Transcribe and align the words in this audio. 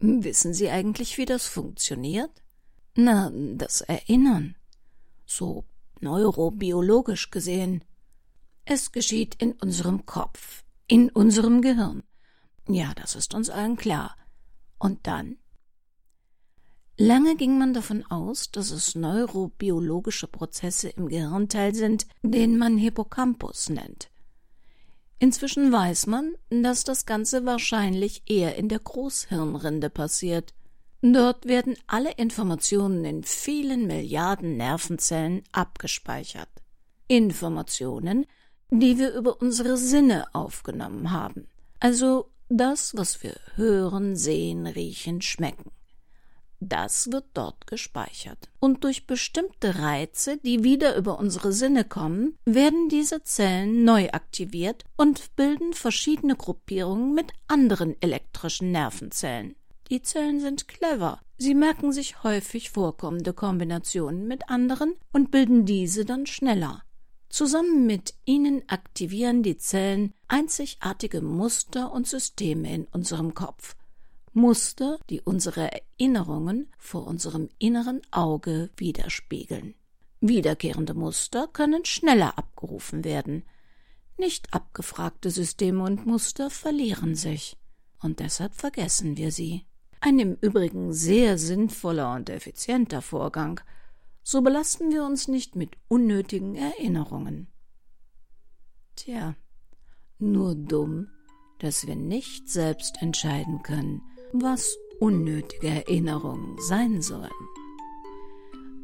Wissen 0.00 0.54
Sie 0.54 0.70
eigentlich, 0.70 1.18
wie 1.18 1.24
das 1.24 1.46
funktioniert? 1.46 2.30
Na, 2.94 3.30
das 3.32 3.80
Erinnern. 3.80 4.54
So 5.26 5.64
neurobiologisch 6.00 7.30
gesehen. 7.30 7.84
Es 8.64 8.92
geschieht 8.92 9.34
in 9.42 9.52
unserem 9.52 10.06
Kopf, 10.06 10.64
in 10.86 11.10
unserem 11.10 11.62
Gehirn. 11.62 12.02
Ja, 12.68 12.92
das 12.94 13.16
ist 13.16 13.34
uns 13.34 13.50
allen 13.50 13.76
klar. 13.76 14.16
Und 14.78 15.06
dann? 15.06 15.38
Lange 16.96 17.36
ging 17.36 17.58
man 17.58 17.74
davon 17.74 18.04
aus, 18.06 18.50
dass 18.50 18.70
es 18.70 18.94
neurobiologische 18.94 20.26
Prozesse 20.26 20.88
im 20.88 21.08
Gehirnteil 21.08 21.74
sind, 21.74 22.06
den 22.22 22.58
man 22.58 22.76
Hippocampus 22.76 23.70
nennt. 23.70 24.10
Inzwischen 25.18 25.72
weiß 25.72 26.06
man, 26.06 26.34
dass 26.50 26.84
das 26.84 27.04
Ganze 27.04 27.44
wahrscheinlich 27.44 28.22
eher 28.26 28.56
in 28.56 28.68
der 28.68 28.78
Großhirnrinde 28.78 29.90
passiert. 29.90 30.54
Dort 31.02 31.46
werden 31.46 31.76
alle 31.86 32.12
Informationen 32.12 33.04
in 33.04 33.24
vielen 33.24 33.86
Milliarden 33.86 34.56
Nervenzellen 34.56 35.42
abgespeichert. 35.52 36.48
Informationen, 37.08 38.26
die 38.70 38.98
wir 38.98 39.14
über 39.14 39.40
unsere 39.40 39.76
Sinne 39.76 40.26
aufgenommen 40.34 41.10
haben. 41.10 41.48
Also 41.80 42.30
das, 42.48 42.96
was 42.96 43.22
wir 43.22 43.36
hören, 43.54 44.16
sehen, 44.16 44.66
riechen, 44.66 45.22
schmecken. 45.22 45.70
Das 46.60 47.12
wird 47.12 47.26
dort 47.34 47.66
gespeichert. 47.66 48.48
Und 48.58 48.82
durch 48.82 49.06
bestimmte 49.06 49.78
Reize, 49.78 50.38
die 50.38 50.64
wieder 50.64 50.96
über 50.96 51.18
unsere 51.18 51.52
Sinne 51.52 51.84
kommen, 51.84 52.36
werden 52.44 52.88
diese 52.88 53.22
Zellen 53.22 53.84
neu 53.84 54.08
aktiviert 54.10 54.84
und 54.96 55.36
bilden 55.36 55.72
verschiedene 55.72 56.34
Gruppierungen 56.34 57.14
mit 57.14 57.32
anderen 57.46 57.94
elektrischen 58.02 58.72
Nervenzellen. 58.72 59.54
Die 59.88 60.02
Zellen 60.02 60.40
sind 60.40 60.66
clever. 60.68 61.20
Sie 61.38 61.54
merken 61.54 61.92
sich 61.92 62.24
häufig 62.24 62.70
vorkommende 62.70 63.32
Kombinationen 63.32 64.26
mit 64.26 64.50
anderen 64.50 64.94
und 65.12 65.30
bilden 65.30 65.64
diese 65.64 66.04
dann 66.04 66.26
schneller. 66.26 66.82
Zusammen 67.30 67.86
mit 67.86 68.14
ihnen 68.24 68.62
aktivieren 68.68 69.42
die 69.42 69.58
Zellen 69.58 70.14
einzigartige 70.26 71.20
Muster 71.20 71.92
und 71.92 72.08
Systeme 72.08 72.74
in 72.74 72.84
unserem 72.86 73.34
Kopf. 73.34 73.76
Muster, 74.38 75.00
die 75.10 75.20
unsere 75.20 75.68
Erinnerungen 75.72 76.72
vor 76.78 77.08
unserem 77.08 77.48
inneren 77.58 78.00
Auge 78.12 78.70
widerspiegeln. 78.76 79.74
Wiederkehrende 80.20 80.94
Muster 80.94 81.48
können 81.48 81.84
schneller 81.84 82.38
abgerufen 82.38 83.04
werden. 83.04 83.42
Nicht 84.16 84.54
abgefragte 84.54 85.30
Systeme 85.30 85.82
und 85.82 86.06
Muster 86.06 86.50
verlieren 86.50 87.16
sich, 87.16 87.56
und 88.00 88.20
deshalb 88.20 88.54
vergessen 88.54 89.16
wir 89.16 89.32
sie. 89.32 89.66
Ein 90.00 90.20
im 90.20 90.36
Übrigen 90.40 90.92
sehr 90.92 91.36
sinnvoller 91.36 92.14
und 92.14 92.30
effizienter 92.30 93.02
Vorgang, 93.02 93.60
so 94.22 94.40
belasten 94.40 94.92
wir 94.92 95.04
uns 95.04 95.26
nicht 95.26 95.56
mit 95.56 95.76
unnötigen 95.88 96.54
Erinnerungen. 96.54 97.48
Tja, 98.94 99.34
nur 100.20 100.54
dumm, 100.54 101.08
dass 101.58 101.88
wir 101.88 101.96
nicht 101.96 102.48
selbst 102.48 103.02
entscheiden 103.02 103.62
können, 103.62 104.00
was 104.32 104.76
unnötige 105.00 105.68
Erinnerungen 105.68 106.56
sein 106.58 107.00
sollen. 107.00 107.30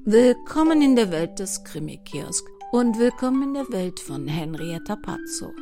Willkommen 0.05 0.81
in 0.83 0.97
der 0.97 1.11
Welt 1.11 1.39
des 1.39 1.65
Krimi-Kiosk 1.65 2.47
und 2.73 2.99
willkommen 2.99 3.43
in 3.43 3.55
der 3.55 3.71
Welt 3.71 4.01
von 4.01 4.27
Henrietta 4.27 4.97
Pazzo. 4.97 5.53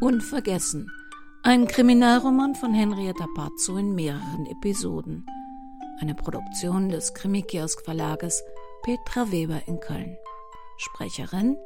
Unvergessen, 0.00 0.90
ein 1.42 1.66
Kriminalroman 1.66 2.54
von 2.54 2.74
Henrietta 2.74 3.26
Pazzo 3.34 3.76
in 3.76 3.94
mehreren 3.94 4.46
Episoden. 4.46 5.24
Eine 6.00 6.14
Produktion 6.14 6.88
des 6.88 7.14
Krimi-Kiosk 7.14 7.82
Verlages 7.84 8.42
Petra 8.82 9.30
Weber 9.30 9.62
in 9.66 9.80
Köln. 9.80 10.16
Sprecherin 10.76 11.56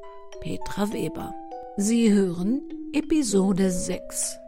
Petra 0.41 0.93
Weber. 0.93 1.35
Sie 1.77 2.13
hören 2.13 2.63
Episode 2.93 3.71
6. 3.71 4.39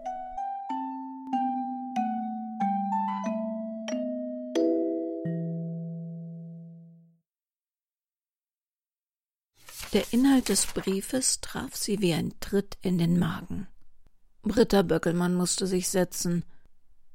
Der 9.97 10.13
Inhalt 10.13 10.51
des 10.51 10.67
Briefes 10.67 11.41
traf 11.41 11.75
sie 11.75 12.03
wie 12.03 12.13
ein 12.13 12.35
Tritt 12.41 12.77
in 12.83 12.99
den 12.99 13.19
Magen. 13.19 13.67
Britta 14.43 14.83
Böckelmann 14.83 15.35
musste 15.35 15.67
sich 15.67 15.89
setzen. 15.89 16.45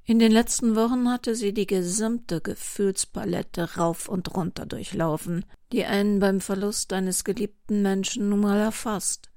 In 0.03 0.17
den 0.17 0.31
letzten 0.31 0.75
Wochen 0.75 1.07
hatte 1.07 1.35
sie 1.35 1.53
die 1.53 1.67
gesamte 1.67 2.41
Gefühlspalette 2.41 3.75
rauf 3.75 4.09
und 4.09 4.33
runter 4.35 4.65
durchlaufen, 4.65 5.45
die 5.71 5.85
einen 5.85 6.19
beim 6.19 6.41
Verlust 6.41 6.91
eines 6.91 7.23
geliebten 7.23 7.83
Menschen 7.83 8.29
nun 8.29 8.39
mal 8.39 8.57
erfasst. 8.57 9.29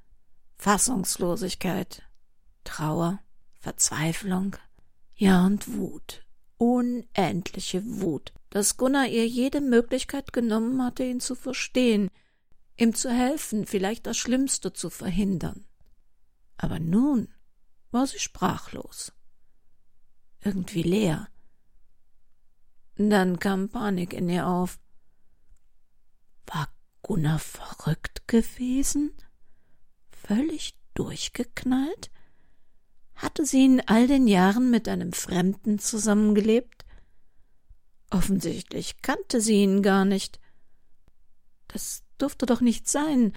Fassungslosigkeit, 0.56 2.02
Trauer, 2.64 3.18
Verzweiflung, 3.60 4.56
ja 5.16 5.44
und 5.44 5.70
Wut, 5.76 6.24
unendliche 6.56 7.82
Wut, 8.00 8.32
dass 8.48 8.78
Gunnar 8.78 9.08
ihr 9.08 9.28
jede 9.28 9.60
Möglichkeit 9.60 10.32
genommen 10.32 10.82
hatte, 10.82 11.04
ihn 11.04 11.20
zu 11.20 11.34
verstehen, 11.34 12.08
ihm 12.76 12.94
zu 12.94 13.10
helfen, 13.10 13.66
vielleicht 13.66 14.06
das 14.06 14.16
Schlimmste 14.16 14.72
zu 14.72 14.90
verhindern. 14.90 15.66
Aber 16.56 16.78
nun 16.78 17.28
war 17.90 18.06
sie 18.06 18.18
sprachlos, 18.18 19.12
irgendwie 20.40 20.82
leer. 20.82 21.28
Dann 22.96 23.38
kam 23.38 23.68
Panik 23.68 24.12
in 24.12 24.28
ihr 24.28 24.46
auf. 24.46 24.78
War 26.46 26.68
Gunnar 27.02 27.38
verrückt 27.38 28.28
gewesen? 28.28 29.12
Völlig 30.12 30.78
durchgeknallt? 30.94 32.10
Hatte 33.16 33.46
sie 33.46 33.64
in 33.64 33.80
all 33.86 34.06
den 34.06 34.26
Jahren 34.26 34.70
mit 34.70 34.88
einem 34.88 35.12
Fremden 35.12 35.78
zusammengelebt? 35.78 36.84
Offensichtlich 38.10 39.02
kannte 39.02 39.40
sie 39.40 39.62
ihn 39.62 39.82
gar 39.82 40.04
nicht. 40.04 40.40
Das 41.68 42.03
durfte 42.24 42.46
doch 42.46 42.60
nicht 42.60 42.88
sein 42.88 43.34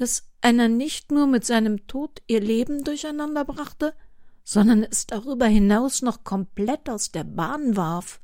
dass 0.00 0.26
einer 0.40 0.68
nicht 0.68 1.12
nur 1.12 1.26
mit 1.26 1.44
seinem 1.44 1.86
Tod 1.86 2.22
ihr 2.26 2.40
Leben 2.40 2.84
durcheinander 2.84 3.44
brachte, 3.44 3.94
sondern 4.42 4.82
es 4.82 5.06
darüber 5.06 5.44
hinaus 5.44 6.00
noch 6.00 6.24
komplett 6.24 6.88
aus 6.88 7.12
der 7.12 7.24
Bahn 7.24 7.76
warf. 7.76 8.20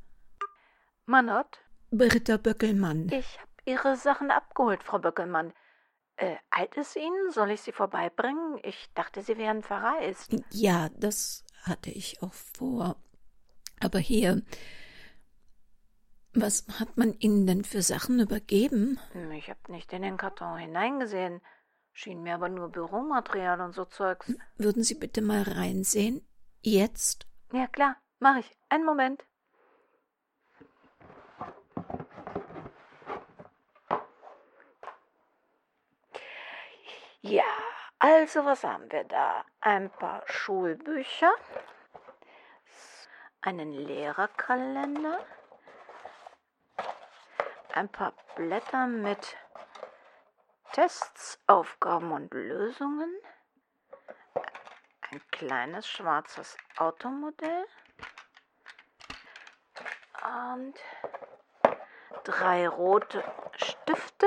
Manott? 1.04 1.58
Britta 1.90 2.38
Böckelmann. 2.38 3.10
Ich 3.10 3.38
hab 3.38 3.48
Ihre 3.66 3.96
Sachen 3.96 4.30
abgeholt, 4.30 4.82
Frau 4.82 4.98
Böckelmann. 4.98 5.52
Äh, 6.16 6.36
eilt 6.50 6.76
es 6.78 6.96
Ihnen? 6.96 7.30
Soll 7.30 7.50
ich 7.50 7.60
sie 7.60 7.72
vorbeibringen? 7.72 8.58
Ich 8.62 8.88
dachte, 8.94 9.20
Sie 9.20 9.36
wären 9.36 9.62
verreist. 9.62 10.34
Ja, 10.50 10.88
das 10.96 11.44
hatte 11.62 11.90
ich 11.90 12.22
auch 12.22 12.32
vor. 12.32 12.96
Aber 13.80 13.98
hier. 13.98 14.42
Was 16.38 16.66
hat 16.78 16.98
man 16.98 17.14
Ihnen 17.14 17.46
denn 17.46 17.64
für 17.64 17.80
Sachen 17.80 18.20
übergeben? 18.20 19.00
Ich 19.32 19.48
hab 19.48 19.70
nicht 19.70 19.90
in 19.94 20.02
den 20.02 20.18
Karton 20.18 20.58
hineingesehen. 20.58 21.40
Schien 21.94 22.22
mir 22.22 22.34
aber 22.34 22.50
nur 22.50 22.68
Büromaterial 22.68 23.62
und 23.62 23.72
so 23.72 23.86
Zeugs. 23.86 24.30
Würden 24.58 24.82
Sie 24.82 24.96
bitte 24.96 25.22
mal 25.22 25.40
reinsehen? 25.42 26.20
Jetzt? 26.60 27.26
Ja, 27.52 27.66
klar. 27.66 27.96
Mach 28.18 28.36
ich. 28.36 28.54
Einen 28.68 28.84
Moment. 28.84 29.24
Ja, 37.22 37.44
also 37.98 38.44
was 38.44 38.62
haben 38.62 38.92
wir 38.92 39.04
da? 39.04 39.42
Ein 39.60 39.88
paar 39.90 40.22
Schulbücher, 40.26 41.32
einen 43.40 43.72
Lehrerkalender, 43.72 45.18
ein 47.76 47.90
paar 47.90 48.14
Blätter 48.36 48.86
mit 48.86 49.36
Tests, 50.72 51.38
Aufgaben 51.46 52.10
und 52.10 52.32
Lösungen. 52.32 53.14
Ein 55.10 55.20
kleines 55.30 55.86
schwarzes 55.86 56.56
Automodell. 56.76 57.66
Und 60.24 60.74
drei 62.24 62.66
rote 62.66 63.22
Stifte. 63.56 64.26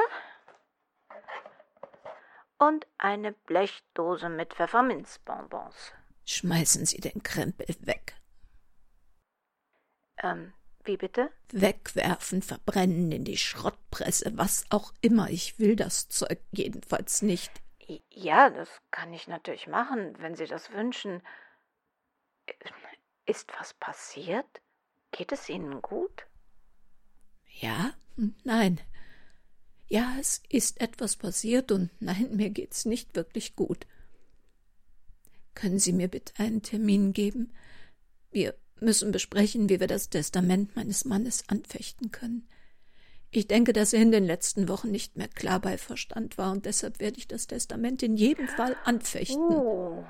Und 2.60 2.88
eine 2.98 3.32
Blechdose 3.32 4.30
mit 4.30 4.54
Pfefferminzbonbons. 4.54 5.94
Schmeißen 6.26 6.86
Sie 6.86 7.00
den 7.00 7.24
Krempel 7.24 7.76
weg. 7.80 8.16
Ähm, 10.18 10.54
wie 10.84 10.98
bitte? 10.98 11.30
Wegwerfen, 11.52 12.42
verbrennen, 12.42 13.12
in 13.12 13.26
die 13.26 13.38
Schrottpresse, 13.38 14.32
was 14.36 14.66
auch 14.70 14.94
immer. 15.02 15.30
Ich 15.30 15.60
will 15.60 15.76
das 15.76 16.10
Zeug 16.10 16.40
jedenfalls 16.52 17.22
nicht. 17.22 17.52
Ja, 18.10 18.50
das 18.50 18.70
kann 18.92 19.14
ich 19.14 19.28
natürlich 19.28 19.68
machen, 19.68 20.16
wenn 20.20 20.36
Sie 20.36 20.46
das 20.46 20.72
wünschen. 20.72 21.22
Ist 23.26 23.52
was 23.60 23.74
passiert? 23.74 24.62
Geht 25.12 25.32
es 25.32 25.50
Ihnen 25.50 25.82
gut? 25.82 26.28
Ja, 27.46 27.94
nein. 28.44 28.80
Ja, 29.88 30.16
es 30.20 30.44
ist 30.50 30.82
etwas 30.82 31.16
passiert 31.16 31.72
und 31.72 31.90
nein, 32.00 32.36
mir 32.36 32.52
geht's 32.52 32.86
nicht 32.86 33.16
wirklich 33.16 33.56
gut. 33.56 33.88
Können 35.56 35.80
Sie 35.80 35.94
mir 35.94 36.08
bitte 36.08 36.34
einen 36.38 36.62
Termin 36.62 37.12
geben? 37.12 37.52
Wir 38.32 38.56
müssen 38.82 39.12
besprechen, 39.12 39.70
wie 39.70 39.80
wir 39.80 39.88
das 39.88 40.10
Testament 40.10 40.76
meines 40.76 41.06
Mannes 41.06 41.44
anfechten 41.48 42.12
können. 42.12 42.48
Ich 43.32 43.48
denke, 43.48 43.74
dass 43.74 43.94
er 43.94 44.02
in 44.02 44.12
den 44.12 44.26
letzten 44.26 44.68
Wochen 44.68 44.90
nicht 44.90 45.16
mehr 45.16 45.28
klar 45.28 45.60
bei 45.60 45.78
Verstand 45.78 46.38
war, 46.38 46.52
und 46.52 46.66
deshalb 46.66 47.00
werde 47.00 47.20
ich 47.20 47.28
das 47.28 47.46
Testament 47.46 48.02
in 48.02 48.18
jedem 48.18 48.48
Fall 48.48 48.76
anfechten. 48.86 49.38
Oh, 49.38 50.04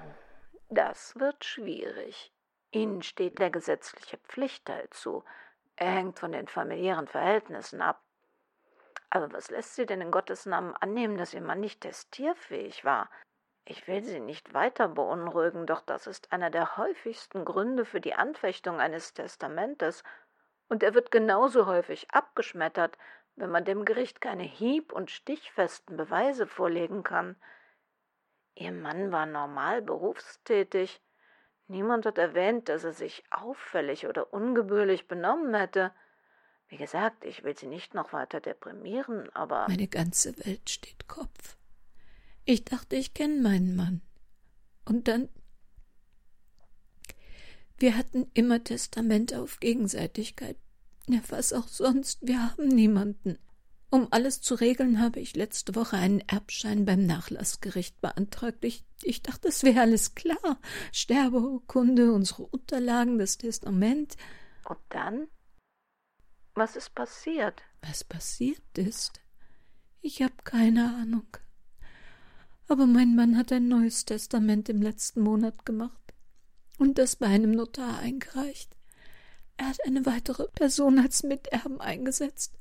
das 0.69 1.15
wird 1.17 1.43
schwierig. 1.43 2.31
Ihnen 2.71 3.01
steht 3.01 3.39
der 3.39 3.49
gesetzliche 3.49 4.17
Pflichtteil 4.19 4.87
zu. 4.91 5.23
Er 5.75 5.91
hängt 5.91 6.19
von 6.19 6.31
den 6.31 6.47
familiären 6.47 7.07
Verhältnissen 7.07 7.81
ab. 7.81 8.01
Aber 9.09 9.31
was 9.33 9.49
lässt 9.49 9.75
Sie 9.75 9.85
denn 9.85 10.01
in 10.01 10.11
Gottes 10.11 10.45
Namen 10.45 10.75
annehmen, 10.75 11.17
dass 11.17 11.33
Ihr 11.33 11.41
Mann 11.41 11.59
nicht 11.59 11.81
testierfähig 11.81 12.85
war? 12.85 13.09
Ich 13.69 13.87
will 13.87 14.03
Sie 14.03 14.19
nicht 14.19 14.55
weiter 14.55 14.87
beunruhigen, 14.87 15.67
doch 15.67 15.81
das 15.81 16.07
ist 16.07 16.33
einer 16.33 16.49
der 16.49 16.77
häufigsten 16.77 17.45
Gründe 17.45 17.85
für 17.85 18.01
die 18.01 18.15
Anfechtung 18.15 18.79
eines 18.79 19.13
Testamentes, 19.13 20.03
und 20.69 20.81
er 20.81 20.95
wird 20.95 21.11
genauso 21.11 21.67
häufig 21.67 22.09
abgeschmettert, 22.09 22.97
wenn 23.35 23.51
man 23.51 23.65
dem 23.65 23.85
Gericht 23.85 24.21
keine 24.21 24.41
hieb- 24.41 24.91
und 24.91 25.11
stichfesten 25.11 25.97
Beweise 25.97 26.47
vorlegen 26.47 27.03
kann. 27.03 27.35
Ihr 28.55 28.71
Mann 28.71 29.11
war 29.11 29.27
normal 29.27 29.83
berufstätig. 29.83 30.99
Niemand 31.67 32.07
hat 32.07 32.17
erwähnt, 32.17 32.69
dass 32.69 32.83
er 32.83 32.93
sich 32.93 33.23
auffällig 33.29 34.07
oder 34.07 34.33
ungebührlich 34.33 35.07
benommen 35.07 35.53
hätte. 35.53 35.91
Wie 36.69 36.77
gesagt, 36.77 37.23
ich 37.23 37.43
will 37.43 37.55
Sie 37.55 37.67
nicht 37.67 37.93
noch 37.93 38.13
weiter 38.13 38.41
deprimieren, 38.41 39.29
aber. 39.35 39.67
Meine 39.67 39.87
ganze 39.87 40.35
Welt 40.43 40.71
steht 40.71 41.07
Kopf. 41.07 41.58
Ich 42.49 42.65
dachte, 42.65 42.95
ich 42.95 43.13
kenne 43.13 43.43
meinen 43.43 43.75
Mann. 43.75 44.01
Und 44.83 45.07
dann. 45.07 45.29
Wir 47.77 47.95
hatten 47.95 48.25
immer 48.33 48.63
Testamente 48.63 49.39
auf 49.39 49.59
Gegenseitigkeit. 49.59 50.57
Ja, 51.07 51.19
was 51.29 51.53
auch 51.53 51.67
sonst. 51.67 52.25
Wir 52.25 52.41
haben 52.43 52.67
niemanden. 52.67 53.37
Um 53.91 54.07
alles 54.09 54.41
zu 54.41 54.55
regeln, 54.55 54.99
habe 54.99 55.19
ich 55.19 55.35
letzte 55.35 55.75
Woche 55.75 55.97
einen 55.97 56.21
Erbschein 56.21 56.85
beim 56.85 57.05
Nachlassgericht 57.05 58.01
beantragt. 58.01 58.65
Ich, 58.65 58.83
ich 59.03 59.21
dachte, 59.21 59.49
es 59.49 59.61
wäre 59.61 59.81
alles 59.81 60.15
klar. 60.15 60.59
Sterbeurkunde, 60.91 62.11
unsere 62.11 62.47
Unterlagen, 62.47 63.19
das 63.19 63.37
Testament. 63.37 64.17
Und 64.67 64.79
dann? 64.89 65.27
Was 66.55 66.75
ist 66.75 66.95
passiert? 66.95 67.61
Was 67.81 68.03
passiert 68.03 68.75
ist? 68.75 69.21
Ich 70.01 70.23
habe 70.23 70.33
keine 70.43 70.95
Ahnung. 70.95 71.27
Aber 72.69 72.85
mein 72.85 73.15
Mann 73.15 73.35
hat 73.35 73.51
ein 73.51 73.67
neues 73.67 74.05
Testament 74.05 74.69
im 74.69 74.79
letzten 74.79 75.21
Monat 75.21 75.65
gemacht 75.65 76.13
und 76.77 76.99
das 76.99 77.15
bei 77.15 77.25
einem 77.25 77.49
Notar 77.49 77.97
eingereicht. 77.97 78.75
Er 79.57 79.69
hat 79.69 79.79
eine 79.87 80.05
weitere 80.05 80.47
Person 80.49 80.99
als 80.99 81.23
Miterben 81.23 81.81
eingesetzt. 81.81 82.53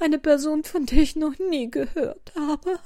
Eine 0.00 0.18
Person, 0.18 0.64
von 0.64 0.86
der 0.86 0.98
ich 0.98 1.16
noch 1.16 1.38
nie 1.38 1.70
gehört 1.70 2.32
habe. 2.34 2.80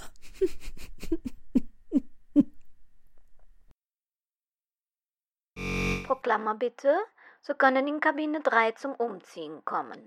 Proklammer 6.04 6.56
bitte. 6.56 6.92
Sie 7.42 7.54
können 7.54 7.86
in 7.86 8.00
Kabine 8.00 8.40
3 8.40 8.72
zum 8.72 8.94
Umziehen 8.96 9.64
kommen. 9.64 10.04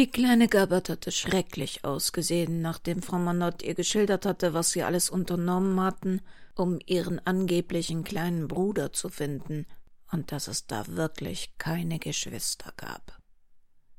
Die 0.00 0.10
kleine 0.10 0.48
Gabbard 0.48 0.88
hatte 0.88 1.12
schrecklich 1.12 1.84
ausgesehen, 1.84 2.62
nachdem 2.62 3.02
Frau 3.02 3.18
Manott 3.18 3.62
ihr 3.62 3.74
geschildert 3.74 4.24
hatte, 4.24 4.54
was 4.54 4.70
sie 4.70 4.82
alles 4.82 5.10
unternommen 5.10 5.78
hatten, 5.78 6.22
um 6.54 6.78
ihren 6.86 7.18
angeblichen 7.26 8.02
kleinen 8.02 8.48
Bruder 8.48 8.94
zu 8.94 9.10
finden, 9.10 9.66
und 10.10 10.32
dass 10.32 10.48
es 10.48 10.66
da 10.66 10.86
wirklich 10.86 11.52
keine 11.58 11.98
Geschwister 11.98 12.72
gab. 12.78 13.20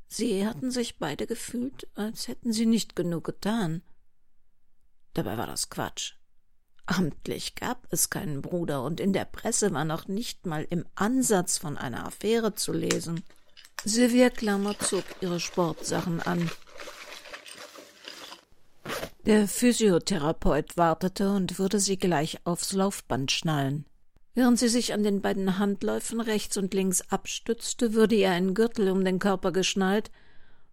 Sie 0.08 0.44
hatten 0.48 0.72
sich 0.72 0.98
beide 0.98 1.28
gefühlt, 1.28 1.88
als 1.94 2.28
hätten 2.28 2.52
sie 2.52 2.66
nicht 2.66 2.96
genug 2.96 3.26
getan. 3.26 3.84
Dabei 5.14 5.38
war 5.38 5.46
das 5.46 5.70
Quatsch. 5.70 6.16
Amtlich 6.88 7.54
gab 7.54 7.86
es 7.92 8.10
keinen 8.10 8.42
Bruder, 8.42 8.82
und 8.82 9.00
in 9.00 9.14
der 9.14 9.26
Presse 9.26 9.72
war 9.72 9.86
noch 9.86 10.08
nicht 10.08 10.48
mal 10.48 10.66
im 10.68 10.84
Ansatz 10.96 11.60
von 11.60 11.78
einer 11.78 12.08
Affäre 12.08 12.56
zu 12.56 12.74
lesen. 12.74 13.24
Sylvia 13.84 14.30
Klammer 14.30 14.78
zog 14.78 15.04
ihre 15.22 15.40
Sportsachen 15.40 16.22
an. 16.22 16.52
Der 19.26 19.48
Physiotherapeut 19.48 20.78
wartete 20.78 21.32
und 21.32 21.58
würde 21.58 21.80
sie 21.80 21.98
gleich 21.98 22.46
aufs 22.46 22.74
Laufband 22.74 23.32
schnallen. 23.32 23.86
Während 24.36 24.60
sie 24.60 24.70
sich 24.70 24.94
an 24.94 25.02
den 25.02 25.22
beiden 25.22 25.58
Handläufen 25.58 26.22
rechts 26.22 26.58
und 26.58 26.76
links 26.76 27.02
abstützte, 27.10 27.94
würde 27.94 28.16
ihr 28.16 28.30
ein 28.30 28.54
Gürtel 28.54 28.90
um 28.92 29.04
den 29.04 29.18
Körper 29.18 29.52
geschnallt, 29.52 30.12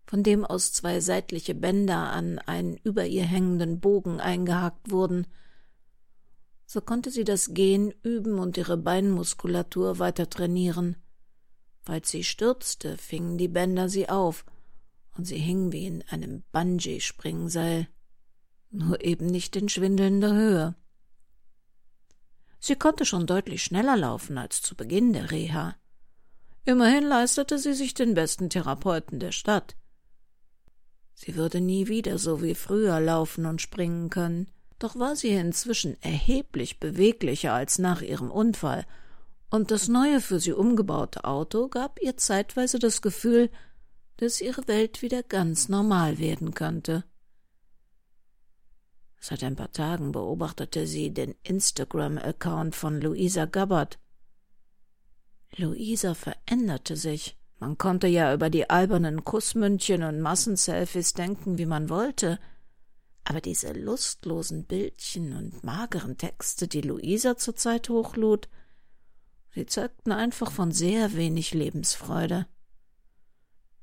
von 0.06 0.22
dem 0.22 0.44
aus 0.44 0.72
zwei 0.75 1.00
seitliche 1.00 1.55
Bänder 1.55 2.10
an 2.10 2.38
einen 2.40 2.76
über 2.76 3.06
ihr 3.06 3.25
hängenden 3.25 3.81
Bogen 3.81 4.20
eingehakt 4.20 4.90
wurden. 4.90 5.26
So 6.66 6.82
konnte 6.82 7.10
sie 7.10 7.25
das 7.25 7.55
Gehen 7.55 7.94
üben 8.02 8.38
und 8.38 8.58
ihre 8.58 8.76
Beinmuskulatur 8.76 9.99
weiter 9.99 10.28
trainieren. 10.28 10.96
Falls 11.88 12.11
sie 12.11 12.23
stürzte, 12.23 12.99
fingen 12.99 13.38
die 13.38 13.49
Bänder 13.49 13.88
sie 13.88 14.11
auf, 14.11 14.44
und 15.17 15.25
sie 15.25 15.38
hing 15.38 15.73
wie 15.73 15.87
in 15.87 16.05
einem 16.11 16.43
Bungee-Springseil, 16.52 17.88
nur 18.70 19.02
eben 19.02 19.25
nicht 19.25 19.56
in 19.56 19.70
schwindelnder 19.70 20.35
Höhe. 20.35 20.75
Sie 22.61 22.76
konnte 22.76 23.06
schon 23.06 23.26
deutlich 23.26 23.64
schneller 23.64 23.96
laufen 23.96 24.37
als 24.37 24.61
zu 24.61 24.75
Beginn 24.75 25.14
der 25.14 25.31
Reha. 25.31 25.76
Immerhin 26.67 27.05
leistete 27.05 27.58
sie 27.58 27.73
sich 27.73 27.94
den 27.94 28.12
besten 28.12 28.50
Therapeuten 28.50 29.19
der 29.19 29.32
Stadt. 29.32 29.75
Sie 31.14 31.37
würde 31.37 31.62
nie 31.62 31.88
wieder 31.88 32.19
so 32.19 32.43
wie 32.43 32.55
früher 32.55 33.00
laufen 33.00 33.46
und 33.46 33.62
springen 33.62 34.11
können, 34.11 34.50
doch 34.79 34.99
war 34.99 35.17
sie 35.17 35.31
inzwischen 35.31 35.96
erheblich 36.02 36.81
beweglicher 36.81 37.55
als 37.55 37.79
nach 37.79 38.02
ihrem 38.02 38.31
Unfall 38.31 38.84
und 39.50 39.71
das 39.71 39.89
neue 39.89 40.21
für 40.21 40.41
sie 40.41 40.53
umgebaute 40.53 41.25
Auto 41.25 41.69
gab 41.69 42.00
ihr 42.03 42.17
zeitweise 42.17 42.79
das 42.79 43.00
Gefühl, 43.00 43.50
dass 44.19 44.41
ihre 44.41 44.67
Welt 44.69 45.00
wieder 45.00 45.22
ganz 45.22 45.69
normal 45.69 46.19
werden 46.19 46.53
könnte. 46.55 47.05
Seit 49.20 49.43
ein 49.43 49.56
paar 49.56 49.72
Tagen 49.72 50.13
beobachtete 50.13 50.87
sie 50.87 51.13
den 51.13 51.34
Instagram-Account 51.43 52.77
von 52.77 53.01
Luisa 53.01 53.46
Gabbard. 53.46 53.99
Luisa 55.56 56.15
veränderte 56.15 56.96
sich. 56.96 57.37
Man 57.58 57.79
konnte 57.79 58.06
ja 58.06 58.32
über 58.32 58.51
die 58.51 58.70
albernen 58.70 59.25
Kussmündchen 59.25 60.05
und 60.05 60.20
Massenselfies 60.20 61.15
denken, 61.15 61.58
wie 61.58 61.67
man 61.67 61.89
wollte. 61.89 62.39
Aber 63.25 63.41
diese 63.41 63.72
lustlosen 63.72 64.65
Bildchen 64.65 65.37
und 65.37 65.65
mageren 65.65 66.17
Texte, 66.17 66.69
die 66.69 66.82
Luisa 66.82 67.37
zurzeit 67.37 67.89
hochlud, 67.89 68.49
Sie 69.58 69.67
zeugten 69.67 70.12
einfach 70.12 70.53
von 70.53 70.70
sehr 70.70 71.15
wenig 71.15 71.53
Lebensfreude. 71.53 72.46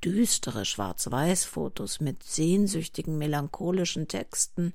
Düstere 0.01 0.63
Schwarz-Weiß-Fotos 0.63 1.99
mit 1.99 2.23
sehnsüchtigen, 2.23 3.17
melancholischen 3.17 4.07
Texten. 4.07 4.71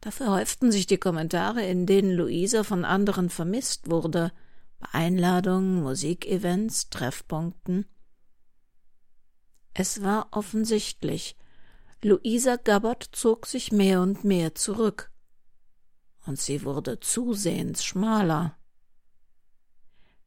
Dafür 0.00 0.32
häuften 0.32 0.72
sich 0.72 0.88
die 0.88 0.98
Kommentare, 0.98 1.64
in 1.64 1.86
denen 1.86 2.10
Luisa 2.10 2.64
von 2.64 2.84
anderen 2.84 3.30
vermisst 3.30 3.88
wurde, 3.88 4.32
bei 4.80 4.88
Einladungen, 4.90 5.84
Musikevents, 5.84 6.90
Treffpunkten. 6.90 7.86
Es 9.72 10.02
war 10.02 10.26
offensichtlich, 10.32 11.36
Luisa 12.02 12.56
Gabbard 12.56 13.08
zog 13.12 13.46
sich 13.46 13.70
mehr 13.70 14.00
und 14.00 14.24
mehr 14.24 14.56
zurück, 14.56 15.12
und 16.26 16.40
sie 16.40 16.64
wurde 16.64 16.98
zusehends 16.98 17.84
schmaler. 17.84 18.58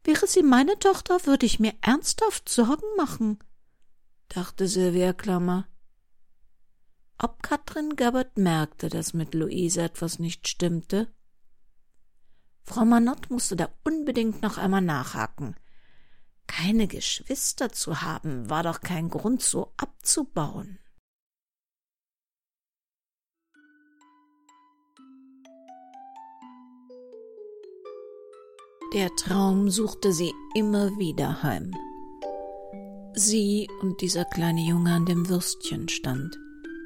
Wäre 0.10 0.26
sie 0.26 0.42
meine 0.42 0.80
Tochter, 0.80 1.24
würde 1.28 1.46
ich 1.46 1.60
mir 1.60 1.76
ernsthaft 1.82 2.50
Sorgen 2.50 2.88
machen, 2.98 3.38
dachte 4.28 4.68
Sylvia 4.68 5.14
Klammer. 5.14 5.68
Ob 7.20 7.44
Katrin 7.44 7.96
Gabbard 7.96 8.36
merkte, 8.36 8.90
dass 8.90 9.14
mit 9.14 9.36
Luise 9.36 9.84
etwas 9.84 10.18
nicht 10.18 10.48
stimmte? 10.48 11.14
Frau 12.64 12.86
Manott 12.86 13.30
musste 13.30 13.56
da 13.56 13.70
unbedingt 13.84 14.42
noch 14.42 14.58
einmal 14.58 14.82
nachhaken. 14.82 15.56
Keine 16.48 16.88
Geschwister 16.88 17.72
zu 17.72 18.02
haben, 18.02 18.50
war 18.50 18.64
doch 18.64 18.82
kein 18.82 19.10
Grund, 19.10 19.44
so 19.44 19.74
abzubauen. 19.78 20.80
Der 28.94 29.16
Traum 29.16 29.70
suchte 29.70 30.12
sie 30.12 30.34
immer 30.56 30.98
wieder 30.98 31.44
heim. 31.44 31.76
sie 33.14 33.70
und 33.82 34.02
dieser 34.02 34.26
kleine 34.26 34.62
Junge 34.62 34.94
an 34.94 35.06
dem 35.06 35.30
Würstchen 35.30 35.90
stand. 35.90 36.40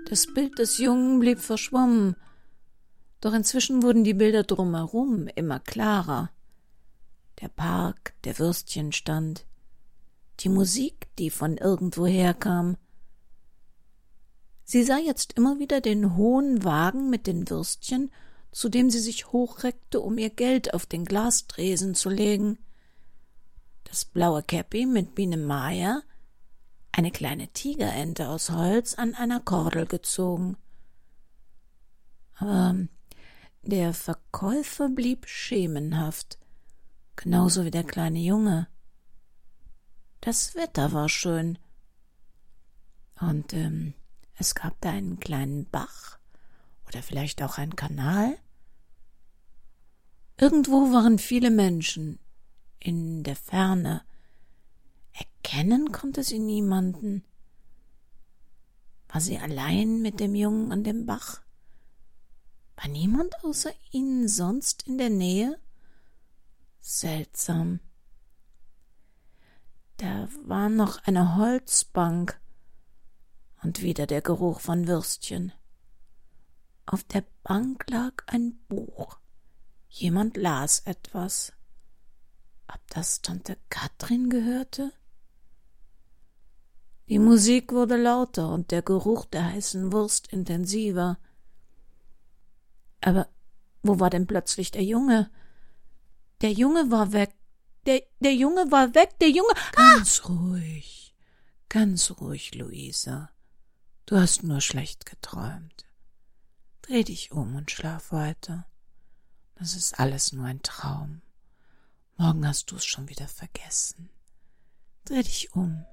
Das 0.10 0.28
Bild 0.34 0.60
des 0.60 0.80
Jungen 0.80 1.20
blieb 1.20 1.40
verschwommen, 1.40 2.18
doch 3.22 3.34
inzwischen 3.34 3.84
wurden 3.84 4.04
die 4.04 4.14
Bilder 4.14 4.44
drumherum 4.44 5.28
immer 5.36 5.62
klarer. 5.62 6.30
Der 7.40 7.48
Park, 7.48 8.14
der 8.26 8.38
Würstchenstand, 8.38 9.46
die 10.42 10.50
Musik, 10.50 11.08
die 11.20 11.30
von 11.30 11.56
irgendwoher 11.56 12.34
kam. 12.34 12.76
Sie 14.66 14.84
sah 14.84 14.98
jetzt 14.98 15.34
immer 15.34 15.58
wieder 15.60 15.80
den 15.80 16.18
hohen 16.18 16.66
Wagen 16.66 17.10
mit 17.10 17.28
den 17.28 17.50
Würstchen, 17.50 18.12
zu 18.54 18.70
dem 18.70 18.90
sie 18.92 19.00
sich 19.00 19.32
hochreckte, 19.32 20.00
um 20.00 20.18
ihr 20.18 20.30
Geld 20.30 20.74
auf 20.74 20.86
den 20.86 21.06
Glastresen 21.06 21.96
zu 21.96 22.10
legen. 22.10 22.60
Das 23.84 24.06
blaue 24.06 24.44
Käppi 24.44 24.86
mit 24.86 25.16
Biene 25.16 25.38
Maya, 25.38 26.02
eine 26.92 27.12
kleine 27.12 27.48
Tigerente 27.50 28.30
aus 28.30 28.52
Holz 28.52 28.94
an 28.94 29.16
einer 29.16 29.40
Kordel 29.40 29.88
gezogen. 29.88 30.56
Aber 32.36 32.76
der 33.64 33.94
Verkäufer 33.94 34.88
blieb 34.88 35.28
schemenhaft, 35.28 36.38
genauso 37.16 37.66
wie 37.66 37.72
der 37.72 37.84
kleine 37.84 38.20
Junge. 38.20 38.68
Das 40.22 40.54
Wetter 40.56 40.94
war 40.94 41.10
schön. 41.10 41.58
Und 43.20 43.54
ähm, 43.54 43.94
es 44.36 44.54
gab 44.54 44.80
da 44.82 44.92
einen 44.92 45.20
kleinen 45.20 45.66
Bach 45.66 46.20
oder 46.94 47.02
vielleicht 47.02 47.42
auch 47.42 47.58
einen 47.58 47.76
Kanal. 47.76 48.38
Irgendwo 50.38 50.92
waren 50.92 51.18
viele 51.18 51.50
Menschen 51.50 52.20
in 52.80 53.24
der 53.24 53.36
Ferne. 53.36 54.04
Erkennen 55.12 55.92
konnte 55.92 56.24
sie 56.24 56.40
niemanden. 56.40 57.24
War 59.08 59.22
sie 59.22 59.40
allein 59.40 60.02
mit 60.02 60.20
dem 60.20 60.36
Jungen 60.36 60.72
an 60.72 60.84
dem 60.84 61.06
Bach? 61.06 61.42
War 62.76 62.88
niemand 62.88 63.44
außer 63.44 63.72
ihnen 63.92 64.28
sonst 64.28 64.88
in 64.88 64.98
der 64.98 65.10
Nähe? 65.10 65.60
Seltsam. 66.80 67.80
Da 69.98 70.28
war 70.44 70.70
noch 70.70 71.04
eine 71.06 71.38
Holzbank 71.38 72.40
und 73.62 73.82
wieder 73.82 74.06
der 74.08 74.22
Geruch 74.22 74.60
von 74.60 74.88
Würstchen. 74.88 75.54
Auf 76.86 77.04
der 77.04 77.24
Bank 77.44 77.90
lag 77.90 78.14
ein 78.28 78.58
Buch. 78.68 79.20
Jemand 79.90 80.38
las 80.38 80.80
etwas. 80.86 81.54
Ob 82.68 82.80
das 82.90 83.22
Tante 83.22 83.58
Katrin 83.70 84.30
gehörte? 84.30 84.92
Die 87.10 87.20
Musik 87.20 87.72
wurde 87.72 87.98
lauter 87.98 88.50
und 88.50 88.72
der 88.72 88.82
Geruch 88.82 89.26
der 89.26 89.46
heißen 89.46 89.92
Wurst 89.92 90.32
intensiver. 90.32 91.18
Aber 93.02 93.28
wo 93.82 94.00
war 94.00 94.10
denn 94.10 94.28
plötzlich 94.28 94.72
der 94.72 94.84
Junge? 94.84 95.30
Der 96.42 96.52
Junge 96.52 96.90
war 96.90 97.12
weg. 97.12 97.34
Der, 97.86 98.02
der 98.20 98.34
Junge 98.34 98.72
war 98.72 98.96
weg. 98.96 99.20
Der 99.20 99.30
Junge. 99.30 99.54
Ganz 99.74 100.22
ah! 100.24 100.28
ruhig. 100.30 101.14
Ganz 101.70 102.12
ruhig, 102.20 102.56
Luisa. 102.56 103.30
Du 104.06 104.18
hast 104.18 104.44
nur 104.44 104.62
schlecht 104.62 105.06
geträumt. 105.06 105.86
Dreh 106.84 107.06
dich 107.06 107.32
um 107.32 107.56
und 107.56 107.72
schlaf 107.72 108.12
weiter. 108.12 108.66
Das 109.56 109.74
ist 109.74 110.02
alles 110.02 110.34
nur 110.34 110.46
ein 110.46 110.62
Traum. 110.64 111.22
Morgen 112.18 112.46
hast 112.46 112.72
du's 112.72 112.84
schon 112.84 113.08
wieder 113.08 113.30
vergessen. 113.30 114.10
Dreh 115.06 115.24
dich 115.24 115.56
um. 115.56 115.86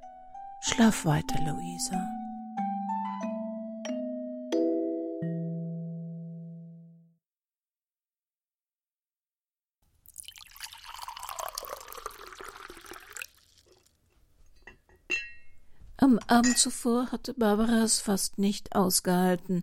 Schlaf 0.63 1.05
weiter, 1.05 1.39
Luisa. 1.45 2.09
Am 15.99 16.19
Abend 16.27 16.59
zuvor 16.59 17.13
hatte 17.13 17.33
Barbara 17.35 17.85
es 17.85 18.01
fast 18.01 18.39
nicht 18.39 18.75
ausgehalten. 18.75 19.63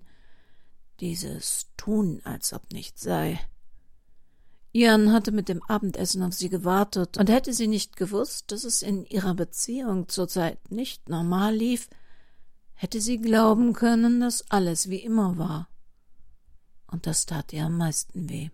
Dieses 1.00 1.68
Tun, 1.78 2.22
als 2.24 2.54
ob 2.54 2.72
nichts 2.72 3.02
sei. 3.02 3.40
Jan 4.72 5.12
hatte 5.12 5.32
mit 5.32 5.50
dem 5.50 5.64
Abendessen 5.64 6.24
auf 6.24 6.34
sie 6.34 6.50
gewartet, 6.50 7.18
und 7.18 7.30
hätte 7.30 7.54
sie 7.54 7.68
nicht 7.68 7.96
gewusst, 7.96 8.52
dass 8.52 8.64
es 8.64 8.82
in 8.82 9.06
ihrer 9.06 9.34
Beziehung 9.34 10.08
zurzeit 10.08 10.72
nicht 10.72 11.10
normal 11.10 11.56
lief, 11.56 11.90
hätte 12.74 13.02
sie 13.02 13.18
glauben 13.18 13.74
können, 13.74 14.20
dass 14.20 14.50
alles 14.52 14.90
wie 14.90 15.00
immer 15.00 15.38
war. 15.38 15.68
Und 16.86 17.08
das 17.08 17.26
tat 17.26 17.54
ihr 17.54 17.66
am 17.66 17.78
meisten 17.78 18.30
weh. 18.30 18.50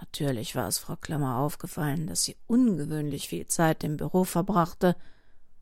Natürlich 0.00 0.54
war 0.54 0.68
es 0.68 0.78
Frau 0.78 0.96
Klammer 0.96 1.38
aufgefallen, 1.38 2.06
dass 2.06 2.24
sie 2.24 2.36
ungewöhnlich 2.46 3.28
viel 3.28 3.46
Zeit 3.46 3.84
im 3.84 3.96
Büro 3.96 4.24
verbrachte, 4.24 4.96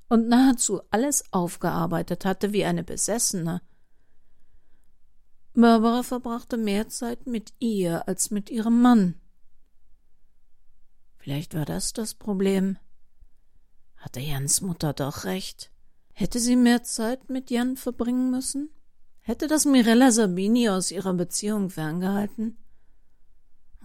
und 0.09 0.29
nahezu 0.29 0.83
alles 0.91 1.25
aufgearbeitet 1.33 2.27
hatte 2.27 2.53
wie 2.53 2.67
eine 2.67 2.85
Besessene. 2.85 3.63
Barbara 5.55 6.03
verbrachte 6.03 6.57
mehr 6.57 6.89
Zeit 6.89 7.27
mit 7.27 7.53
ihr 7.59 8.09
als 8.09 8.31
mit 8.31 8.51
ihrem 8.51 8.81
Mann. 8.81 9.15
Vielleicht 11.19 11.55
war 11.55 11.65
das 11.65 11.93
das 11.93 12.15
Problem. 12.15 12.79
Hatte 13.97 14.21
Jans 14.21 14.61
Mutter 14.61 14.93
doch 14.93 15.25
recht. 15.25 15.71
Hätte 16.13 16.41
sie 16.41 16.57
mehr 16.57 16.83
Zeit 16.83 17.29
mit 17.29 17.51
Jan 17.51 17.77
verbringen 17.77 18.31
müssen? 18.31 18.71
Hätte 19.21 19.47
das 19.47 19.65
Mirella 19.65 20.11
Sabini 20.11 20.69
aus 20.69 20.91
ihrer 20.91 21.15
Beziehung 21.15 21.71
ferngehalten? 21.71 22.59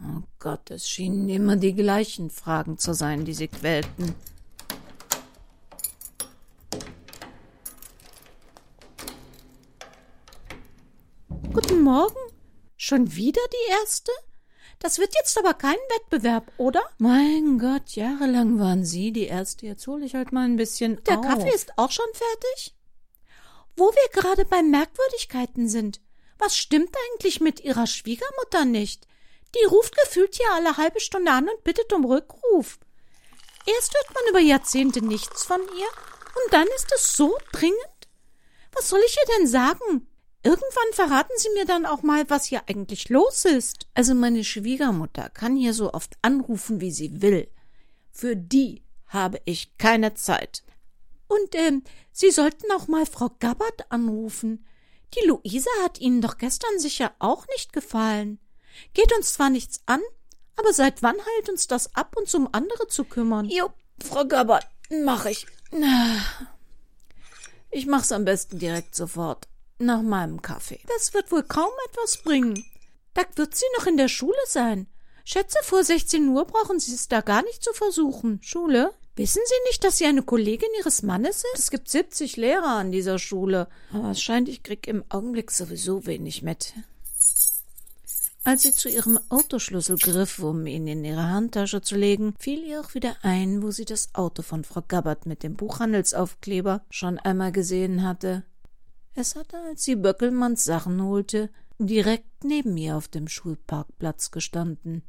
Oh 0.01 0.23
Gott, 0.39 0.71
es 0.71 0.89
schienen 0.89 1.29
immer 1.29 1.55
die 1.55 1.73
gleichen 1.73 2.29
Fragen 2.29 2.77
zu 2.77 2.93
sein, 2.93 3.25
die 3.25 3.33
sie 3.33 3.47
quälten. 3.47 4.15
Guten 11.77 11.89
Morgen. 11.91 12.31
Schon 12.75 13.15
wieder 13.15 13.41
die 13.53 13.71
erste? 13.71 14.11
Das 14.79 14.97
wird 14.97 15.13
jetzt 15.13 15.37
aber 15.37 15.53
kein 15.53 15.77
Wettbewerb, 15.95 16.51
oder? 16.57 16.81
Mein 16.97 17.59
Gott, 17.59 17.91
jahrelang 17.91 18.57
waren 18.57 18.83
Sie 18.83 19.11
die 19.11 19.25
Erste. 19.27 19.67
Jetzt 19.67 19.85
hole 19.85 20.03
ich 20.03 20.15
halt 20.15 20.31
mal 20.31 20.45
ein 20.45 20.55
bisschen 20.55 21.03
Der 21.03 21.19
auf. 21.19 21.25
Kaffee 21.25 21.53
ist 21.53 21.77
auch 21.77 21.91
schon 21.91 22.07
fertig? 22.13 22.73
Wo 23.75 23.91
wir 23.91 24.21
gerade 24.21 24.43
bei 24.45 24.63
Merkwürdigkeiten 24.63 25.69
sind. 25.69 26.01
Was 26.39 26.57
stimmt 26.57 26.95
eigentlich 27.11 27.41
mit 27.41 27.59
Ihrer 27.59 27.85
Schwiegermutter 27.85 28.65
nicht? 28.65 29.07
Die 29.53 29.65
ruft 29.65 29.95
gefühlt 30.03 30.33
hier 30.33 30.51
alle 30.53 30.77
halbe 30.77 30.99
Stunde 30.99 31.31
an 31.31 31.47
und 31.47 31.63
bittet 31.63 31.93
um 31.93 32.05
Rückruf. 32.05 32.79
Erst 33.67 33.93
hört 33.93 34.15
man 34.15 34.23
über 34.31 34.39
Jahrzehnte 34.39 35.05
nichts 35.05 35.43
von 35.43 35.61
ihr, 35.61 35.87
und 36.43 36.53
dann 36.53 36.67
ist 36.75 36.91
es 36.95 37.13
so 37.13 37.37
dringend. 37.51 37.77
Was 38.73 38.89
soll 38.89 39.01
ich 39.05 39.15
ihr 39.15 39.35
denn 39.37 39.45
sagen? 39.45 40.07
Irgendwann 40.43 40.93
verraten 40.93 41.33
Sie 41.37 41.49
mir 41.55 41.65
dann 41.65 41.85
auch 41.85 42.03
mal, 42.03 42.29
was 42.29 42.45
hier 42.45 42.61
eigentlich 42.67 43.09
los 43.09 43.45
ist. 43.45 43.87
Also 43.93 44.13
meine 44.13 44.43
Schwiegermutter 44.43 45.29
kann 45.29 45.55
hier 45.55 45.73
so 45.73 45.93
oft 45.93 46.15
anrufen, 46.21 46.79
wie 46.79 46.91
sie 46.91 47.21
will. 47.21 47.49
Für 48.11 48.35
die 48.35 48.83
habe 49.07 49.41
ich 49.45 49.77
keine 49.77 50.13
Zeit. 50.13 50.63
Und 51.27 51.55
ähm, 51.55 51.83
Sie 52.11 52.31
sollten 52.31 52.71
auch 52.71 52.87
mal 52.87 53.05
Frau 53.05 53.29
Gabbard 53.39 53.91
anrufen. 53.91 54.65
Die 55.13 55.27
Luise 55.27 55.69
hat 55.83 55.99
Ihnen 55.99 56.21
doch 56.21 56.37
gestern 56.37 56.79
sicher 56.79 57.11
auch 57.19 57.45
nicht 57.47 57.73
gefallen. 57.73 58.39
Geht 58.93 59.13
uns 59.15 59.33
zwar 59.33 59.49
nichts 59.49 59.81
an, 59.85 60.01
aber 60.55 60.73
seit 60.73 61.03
wann 61.03 61.15
hält 61.15 61.49
uns 61.49 61.67
das 61.67 61.95
ab, 61.95 62.15
uns 62.17 62.33
um 62.33 62.49
andere 62.51 62.87
zu 62.87 63.03
kümmern? 63.03 63.45
Jo, 63.45 63.69
Frau 64.03 64.25
Gabbard, 64.25 64.67
mach 64.89 65.25
ich. 65.25 65.45
Ich 67.69 67.85
mach's 67.85 68.11
am 68.11 68.25
besten 68.25 68.59
direkt 68.59 68.95
sofort. 68.95 69.47
Nach 69.79 70.01
meinem 70.01 70.41
Kaffee. 70.41 70.79
Das 70.87 71.13
wird 71.13 71.31
wohl 71.31 71.43
kaum 71.43 71.71
etwas 71.89 72.17
bringen. 72.17 72.65
Da 73.13 73.23
wird 73.35 73.55
sie 73.55 73.65
noch 73.77 73.85
in 73.85 73.97
der 73.97 74.07
Schule 74.07 74.37
sein. 74.47 74.87
Schätze, 75.23 75.57
vor 75.63 75.83
16 75.83 76.27
Uhr 76.29 76.45
brauchen 76.45 76.79
Sie 76.79 76.93
es 76.93 77.09
da 77.09 77.21
gar 77.21 77.43
nicht 77.43 77.63
zu 77.63 77.73
versuchen. 77.73 78.39
Schule? 78.41 78.93
Wissen 79.15 79.41
Sie 79.45 79.69
nicht, 79.69 79.83
dass 79.83 79.97
sie 79.97 80.05
eine 80.05 80.21
Kollegin 80.21 80.69
Ihres 80.79 81.01
Mannes 81.01 81.43
ist? 81.53 81.63
Es 81.63 81.71
gibt 81.71 81.89
70 81.89 82.37
Lehrer 82.37 82.77
an 82.77 82.91
dieser 82.91 83.19
Schule. 83.19 83.67
Aber 83.91 84.11
es 84.11 84.21
scheint, 84.21 84.47
ich 84.47 84.63
krieg 84.63 84.87
im 84.87 85.03
Augenblick 85.09 85.51
sowieso 85.51 86.05
wenig 86.05 86.43
mit. 86.43 86.73
Als 88.47 88.61
sie 88.61 88.73
zu 88.73 88.87
ihrem 88.87 89.19
Autoschlüssel 89.27 89.97
griff, 89.97 90.39
um 90.39 90.65
ihn 90.67 90.87
in 90.87 91.03
ihre 91.03 91.29
Handtasche 91.29 91.81
zu 91.81 91.97
legen, 91.97 92.33
fiel 92.39 92.63
ihr 92.63 92.79
auch 92.79 92.93
wieder 92.93 93.17
ein, 93.21 93.61
wo 93.61 93.71
sie 93.71 93.83
das 93.83 94.15
Auto 94.15 94.41
von 94.41 94.63
Frau 94.63 94.81
Gabbard 94.87 95.25
mit 95.25 95.43
dem 95.43 95.55
Buchhandelsaufkleber 95.55 96.85
schon 96.89 97.19
einmal 97.19 97.51
gesehen 97.51 98.03
hatte. 98.03 98.43
Es 99.19 99.35
hatte, 99.35 99.57
als 99.57 99.83
sie 99.83 99.95
Böckelmanns 99.95 100.63
Sachen 100.63 101.01
holte, 101.01 101.49
direkt 101.79 102.43
neben 102.43 102.77
ihr 102.77 102.95
auf 102.95 103.07
dem 103.07 103.27
Schulparkplatz 103.27 104.29
gestanden. 104.29 105.01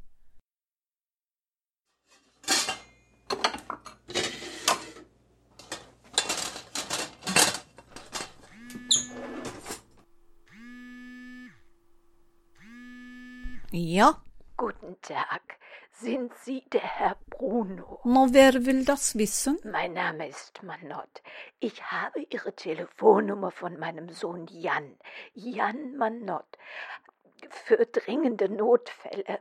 Ja? 13.70 14.22
Guten 14.56 14.96
Tag. 15.02 15.58
Sind 16.00 16.33
Sie 16.45 16.62
der 16.73 16.81
Herr 16.81 17.17
Bruno? 17.28 17.99
Na, 18.05 18.28
wer 18.31 18.64
will 18.64 18.85
das 18.85 19.19
wissen? 19.19 19.59
Mein 19.64 19.95
Name 19.95 20.28
ist 20.28 20.62
Manott. 20.62 21.23
Ich 21.59 21.83
habe 21.83 22.21
Ihre 22.31 22.55
Telefonnummer 22.55 23.50
von 23.50 23.76
meinem 23.81 24.09
Sohn 24.11 24.47
Jan. 24.47 24.97
Jan 25.35 25.97
Manott. 25.97 26.47
Für 27.50 27.85
dringende 27.85 28.49
Notfälle, 28.49 29.40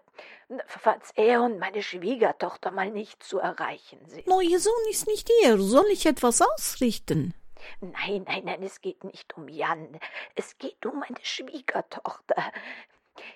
falls 0.66 1.12
er 1.16 1.44
und 1.44 1.60
meine 1.60 1.84
Schwiegertochter 1.84 2.72
mal 2.72 2.90
nicht 2.90 3.22
zu 3.22 3.38
erreichen 3.38 4.00
sind. 4.08 4.26
Na, 4.26 4.42
Ihr 4.42 4.60
Sohn 4.60 4.74
ist 4.90 5.06
nicht 5.06 5.30
hier. 5.42 5.60
Soll 5.60 5.86
ich 5.92 6.08
etwas 6.08 6.42
ausrichten? 6.42 7.36
Nein, 7.82 8.24
nein, 8.28 8.46
nein, 8.46 8.64
es 8.64 8.82
geht 8.82 9.04
nicht 9.04 9.38
um 9.38 9.48
Jan. 9.48 10.00
Es 10.34 10.58
geht 10.58 10.84
um 10.88 11.00
meine 11.00 11.22
Schwiegertochter. 11.22 12.52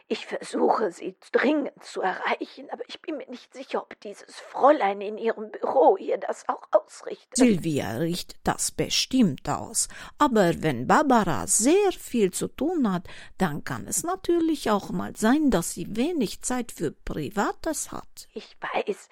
Ich 0.07 0.25
versuche, 0.25 0.91
sie 0.91 1.15
dringend 1.31 1.83
zu 1.83 2.01
erreichen, 2.01 2.69
aber 2.71 2.83
ich 2.88 3.01
bin 3.01 3.17
mir 3.17 3.29
nicht 3.29 3.53
sicher, 3.53 3.81
ob 3.81 4.00
dieses 4.01 4.35
Fräulein 4.39 5.01
in 5.01 5.17
ihrem 5.17 5.51
Büro 5.51 5.97
ihr 5.97 6.17
das 6.17 6.47
auch 6.50 6.63
ausrichtet. 6.71 7.35
Silvia 7.35 7.97
richtet 7.97 8.39
das 8.43 8.71
bestimmt 8.71 9.47
aus. 9.50 9.88
Aber 10.17 10.61
wenn 10.61 10.88
Barbara 10.88 11.47
sehr 11.47 11.91
viel 11.91 12.31
zu 12.31 12.47
tun 12.47 12.91
hat, 12.91 13.07
dann 13.38 13.63
kann 13.63 13.88
es 13.88 14.03
natürlich 14.03 14.69
auch 14.69 14.89
mal 14.89 15.15
sein, 15.15 15.50
dass 15.50 15.73
sie 15.73 15.95
wenig 15.95 16.41
Zeit 16.41 16.71
für 16.71 16.91
Privates 16.91 17.91
hat. 17.91 18.27
Ich 18.33 18.57
weiß, 18.59 19.09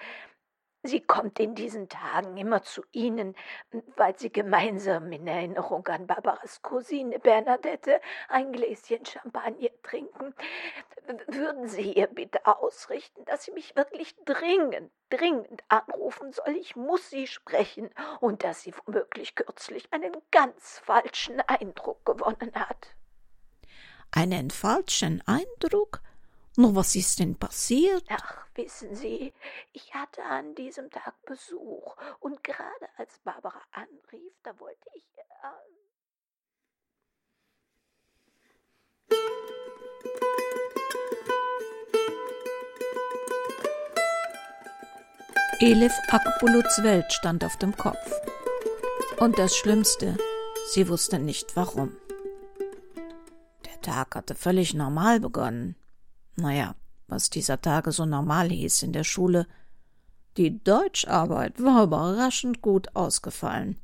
Sie 0.84 1.02
kommt 1.02 1.40
in 1.42 1.56
diesen 1.56 1.90
Tagen 1.90 2.38
immer 2.38 2.64
zu 2.64 2.84
Ihnen, 2.94 3.36
weil 3.98 4.18
Sie 4.18 4.32
gemeinsam 4.32 5.12
in 5.12 5.28
Erinnerung 5.28 5.86
an 5.88 6.08
Barbaras 6.08 6.62
Cousine 6.62 7.20
Bernadette 7.20 8.00
ein 8.30 8.54
Gläschen 8.54 9.06
Champagner 9.06 9.70
trinken. 9.84 10.34
Würden 11.28 11.68
Sie 11.68 11.94
ihr 11.94 12.08
bitte 12.08 12.46
ausrichten, 12.46 13.26
dass 13.26 13.44
sie 13.44 13.52
mich 13.52 13.76
wirklich 13.76 14.16
dringend, 14.24 14.92
dringend 15.10 15.64
anrufen 15.68 16.32
soll? 16.32 16.56
Ich 16.56 16.78
muss 16.78 17.10
sie 17.10 17.28
sprechen 17.28 17.90
und 18.22 18.44
dass 18.44 18.62
sie 18.62 18.74
womöglich 18.86 19.36
kürzlich 19.36 19.92
einen 19.92 20.16
ganz 20.32 20.80
falschen 20.86 21.42
Eindruck 21.42 22.06
gewonnen 22.06 22.54
hat. 22.56 22.96
Einen 24.12 24.50
falschen 24.50 25.22
Eindruck? 25.28 26.02
Nur 26.60 26.76
was 26.76 26.94
ist 26.94 27.20
denn 27.20 27.36
passiert? 27.36 28.04
Ach, 28.10 28.46
wissen 28.56 28.94
Sie, 28.94 29.32
ich 29.72 29.94
hatte 29.94 30.22
an 30.26 30.56
diesem 30.56 30.92
Tag 30.92 31.16
Besuch 31.26 31.96
und 32.20 32.44
gerade 32.44 32.90
als 32.98 33.18
Barbara 33.20 33.62
anrief, 33.72 34.34
da 34.44 34.60
wollte 34.60 34.90
ich. 34.94 35.06
Äh 35.18 35.22
Elif 45.62 45.98
Akbuluts 46.10 46.84
Welt 46.84 47.10
stand 47.14 47.46
auf 47.46 47.56
dem 47.56 47.78
Kopf. 47.78 48.20
Und 49.18 49.40
das 49.40 49.56
Schlimmste, 49.56 50.18
sie 50.74 50.90
wusste 50.90 51.20
nicht 51.20 51.56
warum. 51.56 51.96
Der 53.64 53.80
Tag 53.80 54.16
hatte 54.16 54.36
völlig 54.36 54.74
normal 54.74 55.22
begonnen. 55.22 55.78
Naja, 56.40 56.76
was 57.08 57.30
dieser 57.30 57.62
Tage 57.62 57.92
so 57.92 58.06
normal 58.06 58.50
hieß 58.50 58.84
in 58.84 58.94
der 58.94 59.04
Schule. 59.04 59.46
Die 60.38 60.64
Deutscharbeit 60.64 61.62
war 61.62 61.84
überraschend 61.84 62.62
gut 62.62 62.96
ausgefallen. 62.96 63.78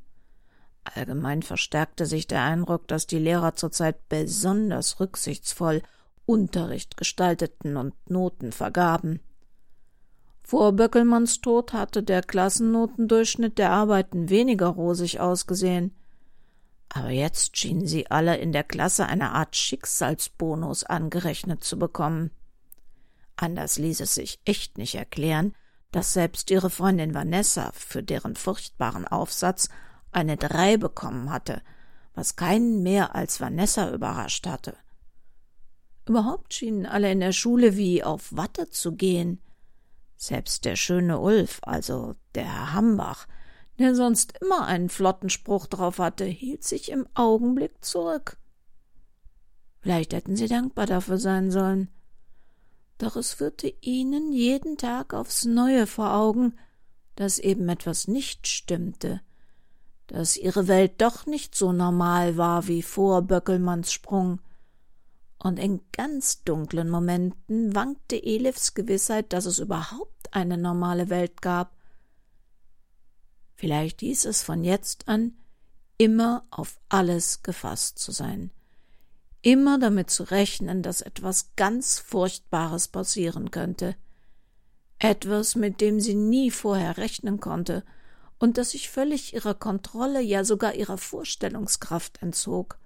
Allgemein 0.83 1.41
verstärkte 1.41 2.05
sich 2.05 2.27
der 2.27 2.43
Eindruck, 2.43 2.87
dass 2.87 3.07
die 3.07 3.17
Lehrer 3.17 3.55
zurzeit 3.55 4.07
besonders 4.07 4.99
rücksichtsvoll 4.99 5.81
Unterricht 6.25 6.97
gestalteten 6.97 7.75
und 7.75 7.93
Noten 8.09 8.51
vergaben. 8.51 9.19
Vor 10.43 10.73
Böckelmanns 10.73 11.41
Tod 11.41 11.73
hatte 11.73 12.03
der 12.03 12.21
Klassennotendurchschnitt 12.21 13.57
der 13.57 13.71
Arbeiten 13.71 14.29
weniger 14.29 14.67
rosig 14.67 15.19
ausgesehen. 15.19 15.95
Aber 16.89 17.09
jetzt 17.09 17.57
schienen 17.57 17.87
sie 17.87 18.09
alle 18.11 18.37
in 18.37 18.51
der 18.51 18.63
Klasse 18.63 19.07
eine 19.07 19.31
Art 19.31 19.55
Schicksalsbonus 19.55 20.83
angerechnet 20.83 21.63
zu 21.63 21.79
bekommen. 21.79 22.29
Anders 23.35 23.77
ließ 23.77 23.99
es 23.99 24.15
sich 24.15 24.39
echt 24.45 24.77
nicht 24.77 24.95
erklären, 24.95 25.53
dass 25.91 26.13
selbst 26.13 26.49
ihre 26.51 26.69
Freundin 26.69 27.13
Vanessa 27.13 27.71
für 27.73 28.03
deren 28.03 28.35
furchtbaren 28.35 29.07
Aufsatz 29.07 29.69
eine 30.11 30.37
Drei 30.37 30.77
bekommen 30.77 31.31
hatte, 31.31 31.61
was 32.13 32.35
keinen 32.35 32.83
mehr 32.83 33.15
als 33.15 33.41
Vanessa 33.41 33.91
überrascht 33.91 34.47
hatte. 34.47 34.77
Überhaupt 36.05 36.53
schienen 36.53 36.85
alle 36.85 37.11
in 37.11 37.19
der 37.19 37.31
Schule 37.31 37.75
wie 37.75 38.03
auf 38.03 38.35
Watte 38.35 38.69
zu 38.69 38.93
gehen. 38.93 39.41
Selbst 40.15 40.63
der 40.63 40.75
schöne 40.75 41.19
Ulf, 41.19 41.59
also 41.63 42.15
der 42.35 42.45
Herr 42.45 42.73
Hambach, 42.73 43.27
der 43.79 43.95
sonst 43.95 44.37
immer 44.39 44.65
einen 44.65 44.87
flotten 44.87 45.29
Spruch 45.29 45.67
drauf 45.67 45.99
hatte, 45.99 46.23
hielt 46.23 46.63
sich 46.63 46.89
im 46.89 47.07
Augenblick 47.15 47.83
zurück. 47.83 48.37
Vielleicht 49.81 50.13
hätten 50.13 50.35
sie 50.35 50.47
dankbar 50.47 50.85
dafür 50.85 51.17
sein 51.17 51.51
sollen 51.51 51.89
doch 52.97 53.15
es 53.15 53.33
führte 53.33 53.73
ihnen 53.81 54.31
jeden 54.31 54.77
Tag 54.77 55.13
aufs 55.13 55.45
neue 55.45 55.87
vor 55.87 56.13
Augen, 56.13 56.57
dass 57.15 57.39
eben 57.39 57.67
etwas 57.69 58.07
nicht 58.07 58.47
stimmte, 58.47 59.21
dass 60.07 60.37
ihre 60.37 60.67
Welt 60.67 61.01
doch 61.01 61.25
nicht 61.25 61.55
so 61.55 61.71
normal 61.71 62.37
war 62.37 62.67
wie 62.67 62.81
vor 62.81 63.21
Böckelmanns 63.21 63.91
Sprung, 63.91 64.41
und 65.37 65.59
in 65.59 65.81
ganz 65.91 66.43
dunklen 66.43 66.89
Momenten 66.89 67.75
wankte 67.75 68.15
Elifs 68.15 68.73
Gewissheit, 68.73 69.31
dass 69.31 69.45
es 69.45 69.59
überhaupt 69.59 70.33
eine 70.33 70.57
normale 70.57 71.09
Welt 71.09 71.41
gab. 71.41 71.75
Vielleicht 73.53 73.99
hieß 73.99 74.25
es 74.25 74.41
von 74.41 74.63
jetzt 74.63 75.07
an, 75.07 75.37
immer 75.97 76.45
auf 76.49 76.79
alles 76.89 77.43
gefasst 77.43 77.99
zu 77.99 78.11
sein– 78.11 78.51
immer 79.45 79.77
damit 79.77 80.09
zu 80.09 80.23
rechnen, 80.23 80.81
dass 80.81 81.01
etwas 81.01 81.51
ganz 81.55 81.99
Furchtbares 81.99 82.87
passieren 82.87 83.51
könnte. 83.51 83.95
Etwas, 84.97 85.55
mit 85.55 85.81
dem 85.81 85.99
sie 85.99 86.15
nie 86.15 86.49
vorher 86.49 86.97
rechnen 86.97 87.39
konnte 87.39 87.83
und 88.39 88.57
das 88.57 88.71
sich 88.71 88.89
völlig 88.89 89.35
ihrer 89.35 89.53
Kontrolle, 89.53 90.19
ja 90.19 90.43
sogar 90.43 90.73
ihrer 90.73 90.97
Vorstellungskraft 90.97 92.23
entzog. 92.23 92.79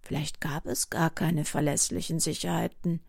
Vielleicht 0.00 0.40
gab 0.40 0.64
es 0.64 0.88
gar 0.88 1.10
keine 1.10 1.44
verlässlichen 1.44 2.18
Sicherheiten. 2.18 3.00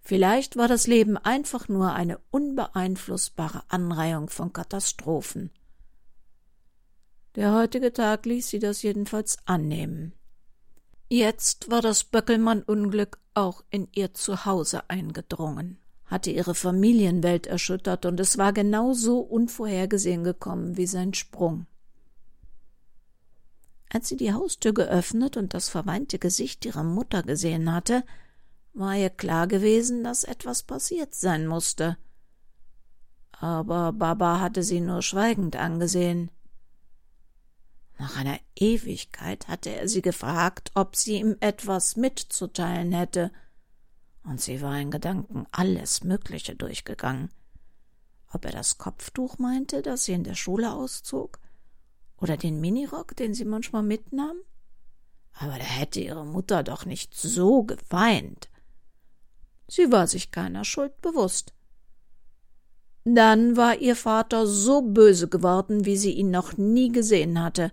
Vielleicht 0.00 0.56
war 0.56 0.66
das 0.66 0.88
Leben 0.88 1.16
einfach 1.16 1.68
nur 1.68 1.92
eine 1.92 2.18
unbeeinflussbare 2.32 3.62
Anreihung 3.68 4.28
von 4.28 4.52
Katastrophen. 4.52 5.52
Der 7.36 7.54
heutige 7.54 7.92
Tag 7.92 8.26
ließ 8.26 8.48
sie 8.48 8.58
das 8.58 8.82
jedenfalls 8.82 9.38
annehmen. 9.46 10.12
Jetzt 11.12 11.72
war 11.72 11.82
das 11.82 12.04
Böckelmann-Unglück 12.04 13.18
auch 13.34 13.64
in 13.68 13.88
ihr 13.90 14.14
Zuhause 14.14 14.88
eingedrungen, 14.88 15.76
hatte 16.04 16.30
ihre 16.30 16.54
Familienwelt 16.54 17.48
erschüttert, 17.48 18.06
und 18.06 18.20
es 18.20 18.38
war 18.38 18.52
genau 18.52 18.92
so 18.92 19.18
unvorhergesehen 19.18 20.22
gekommen 20.22 20.76
wie 20.76 20.86
sein 20.86 21.12
Sprung. 21.12 21.66
Als 23.92 24.08
sie 24.08 24.16
die 24.16 24.32
Haustür 24.32 24.72
geöffnet 24.72 25.36
und 25.36 25.52
das 25.52 25.68
verweinte 25.68 26.20
Gesicht 26.20 26.64
ihrer 26.64 26.84
Mutter 26.84 27.24
gesehen 27.24 27.72
hatte, 27.72 28.04
war 28.72 28.94
ihr 28.94 29.10
klar 29.10 29.48
gewesen, 29.48 30.04
dass 30.04 30.22
etwas 30.22 30.62
passiert 30.62 31.12
sein 31.12 31.48
musste. 31.48 31.96
Aber 33.32 33.92
Baba 33.92 34.38
hatte 34.38 34.62
sie 34.62 34.80
nur 34.80 35.02
schweigend 35.02 35.56
angesehen. 35.56 36.30
Nach 38.00 38.16
einer 38.16 38.40
Ewigkeit 38.56 39.46
hatte 39.46 39.68
er 39.68 39.86
sie 39.86 40.00
gefragt, 40.00 40.70
ob 40.74 40.96
sie 40.96 41.20
ihm 41.20 41.36
etwas 41.40 41.96
mitzuteilen 41.96 42.92
hätte, 42.92 43.30
und 44.24 44.40
sie 44.40 44.62
war 44.62 44.80
in 44.80 44.90
Gedanken 44.90 45.46
alles 45.52 46.02
Mögliche 46.02 46.56
durchgegangen. 46.56 47.28
Ob 48.32 48.46
er 48.46 48.52
das 48.52 48.78
Kopftuch 48.78 49.36
meinte, 49.36 49.82
das 49.82 50.04
sie 50.04 50.14
in 50.14 50.24
der 50.24 50.34
Schule 50.34 50.72
auszog, 50.72 51.40
oder 52.16 52.38
den 52.38 52.58
Minirock, 52.58 53.14
den 53.16 53.34
sie 53.34 53.44
manchmal 53.44 53.82
mitnahm? 53.82 54.38
Aber 55.34 55.58
da 55.58 55.64
hätte 55.64 56.00
ihre 56.00 56.24
Mutter 56.24 56.62
doch 56.62 56.86
nicht 56.86 57.14
so 57.14 57.64
geweint. 57.64 58.48
Sie 59.68 59.92
war 59.92 60.06
sich 60.06 60.30
keiner 60.30 60.64
Schuld 60.64 61.02
bewusst. 61.02 61.52
Dann 63.04 63.58
war 63.58 63.76
ihr 63.76 63.94
Vater 63.94 64.46
so 64.46 64.80
böse 64.80 65.28
geworden, 65.28 65.84
wie 65.84 65.98
sie 65.98 66.12
ihn 66.12 66.30
noch 66.30 66.56
nie 66.56 66.90
gesehen 66.90 67.42
hatte, 67.42 67.70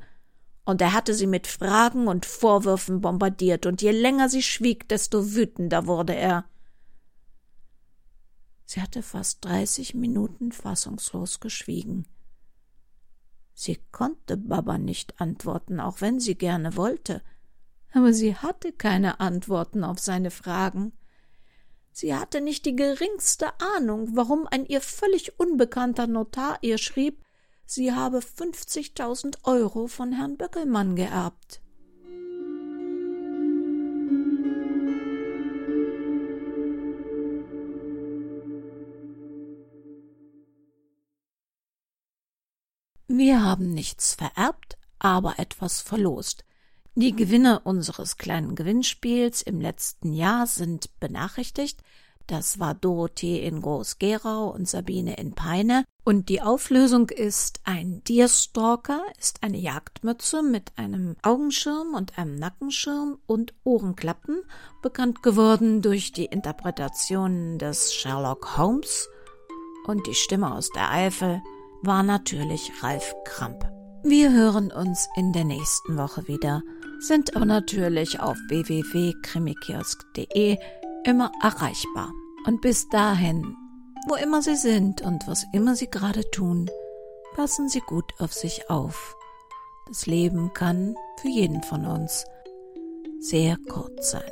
und 0.67 0.81
er 0.81 0.91
hatte 0.91 1.13
sie 1.13 1.27
mit 1.27 1.47
Fragen 1.47 2.09
und 2.09 2.25
Vorwürfen 2.25 2.99
bombardiert, 2.99 3.65
und 3.65 3.81
je 3.81 3.91
länger 3.91 4.27
sie 4.27 4.43
schwieg, 4.43 4.89
desto 4.89 5.33
wütender 5.33 5.87
wurde 5.87 6.13
er. 6.13 6.43
Sie 8.65 8.81
hatte 8.81 9.01
fast 9.01 9.45
dreißig 9.45 9.95
Minuten 9.95 10.51
fassungslos 10.51 11.39
geschwiegen. 11.39 12.05
Sie 13.53 13.79
konnte 13.93 14.35
Baba 14.35 14.77
nicht 14.77 15.21
antworten, 15.21 15.79
auch 15.79 16.01
wenn 16.01 16.19
sie 16.19 16.35
gerne 16.35 16.75
wollte, 16.75 17.21
aber 17.93 18.11
sie 18.11 18.35
hatte 18.35 18.73
keine 18.73 19.21
Antworten 19.21 19.85
auf 19.85 19.99
seine 19.99 20.31
Fragen. 20.31 20.91
Sie 21.93 22.13
hatte 22.13 22.41
nicht 22.41 22.65
die 22.65 22.75
geringste 22.75 23.47
Ahnung, 23.77 24.17
warum 24.17 24.45
ein 24.47 24.65
ihr 24.65 24.81
völlig 24.81 25.39
unbekannter 25.39 26.07
Notar 26.07 26.57
ihr 26.61 26.77
schrieb, 26.77 27.23
sie 27.67 27.93
habe 27.93 28.19
50.000 28.19 29.43
Euro 29.43 29.87
von 29.87 30.13
Herrn 30.13 30.37
Böckelmann 30.37 30.95
geerbt. 30.95 31.61
Wir 43.09 43.43
haben 43.43 43.73
nichts 43.73 44.15
vererbt, 44.15 44.77
aber 44.99 45.39
etwas 45.39 45.81
verlost. 45.81 46.43
Die 46.95 47.15
Gewinner 47.15 47.61
unseres 47.63 48.17
kleinen 48.17 48.55
Gewinnspiels 48.55 49.41
im 49.41 49.61
letzten 49.61 50.13
Jahr 50.13 50.45
sind 50.47 50.99
benachrichtigt. 50.99 51.81
Das 52.27 52.59
war 52.59 52.73
Dorothee 52.73 53.39
in 53.39 53.61
Groß-Gerau 53.61 54.49
und 54.49 54.67
Sabine 54.67 55.15
in 55.17 55.33
Peine. 55.33 55.85
Und 56.03 56.27
die 56.29 56.41
Auflösung 56.41 57.09
ist 57.09 57.61
ein 57.63 58.03
Deerstalker, 58.03 59.01
ist 59.17 59.43
eine 59.43 59.57
Jagdmütze 59.57 60.43
mit 60.43 60.77
einem 60.77 61.15
Augenschirm 61.21 61.93
und 61.95 62.17
einem 62.17 62.35
Nackenschirm 62.35 63.19
und 63.25 63.53
Ohrenklappen, 63.63 64.41
bekannt 64.81 65.23
geworden 65.23 65.81
durch 65.81 66.11
die 66.11 66.25
Interpretationen 66.25 67.59
des 67.59 67.93
Sherlock 67.93 68.57
Holmes 68.57 69.07
und 69.85 70.05
die 70.05 70.13
Stimme 70.13 70.53
aus 70.53 70.69
der 70.69 70.91
Eifel 70.91 71.41
war 71.81 72.03
natürlich 72.03 72.71
Ralf 72.81 73.15
Kramp. 73.23 73.65
Wir 74.03 74.31
hören 74.31 74.71
uns 74.71 75.09
in 75.15 75.33
der 75.33 75.45
nächsten 75.45 75.97
Woche 75.97 76.27
wieder, 76.27 76.61
sind 76.99 77.35
aber 77.35 77.45
natürlich 77.45 78.19
auf 78.19 78.37
www.krimikiosk.de 78.49 80.57
immer 81.03 81.31
erreichbar. 81.41 82.11
Und 82.45 82.61
bis 82.61 82.87
dahin, 82.89 83.55
wo 84.07 84.15
immer 84.15 84.41
Sie 84.41 84.55
sind 84.55 85.01
und 85.01 85.27
was 85.27 85.45
immer 85.53 85.75
Sie 85.75 85.89
gerade 85.89 86.29
tun, 86.31 86.69
passen 87.35 87.69
Sie 87.69 87.81
gut 87.81 88.13
auf 88.19 88.33
sich 88.33 88.69
auf. 88.69 89.15
Das 89.87 90.05
Leben 90.05 90.53
kann 90.53 90.95
für 91.21 91.29
jeden 91.29 91.63
von 91.63 91.85
uns 91.85 92.25
sehr 93.19 93.57
kurz 93.69 94.11
sein. 94.11 94.31